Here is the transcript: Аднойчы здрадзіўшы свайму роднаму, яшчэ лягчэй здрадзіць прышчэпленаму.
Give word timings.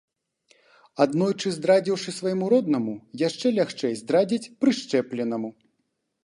Аднойчы 1.03 1.51
здрадзіўшы 1.57 2.09
свайму 2.19 2.45
роднаму, 2.53 2.95
яшчэ 3.27 3.47
лягчэй 3.59 3.93
здрадзіць 4.01 4.51
прышчэпленаму. 4.65 5.49